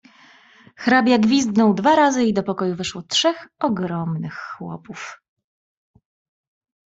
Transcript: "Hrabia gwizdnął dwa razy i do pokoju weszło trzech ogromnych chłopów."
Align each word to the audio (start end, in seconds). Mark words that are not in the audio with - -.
"Hrabia 0.75 1.17
gwizdnął 1.19 1.73
dwa 1.73 1.95
razy 1.95 2.23
i 2.23 2.33
do 2.33 2.43
pokoju 2.43 2.75
weszło 2.75 3.01
trzech 3.01 3.47
ogromnych 3.59 4.33
chłopów." 4.35 5.21